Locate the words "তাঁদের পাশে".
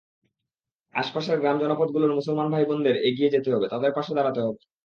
3.67-4.11